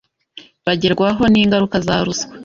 bagerwaho 0.65 1.23
n’ingaruka 1.33 1.75
za 1.85 1.95
ruswa 2.05 2.33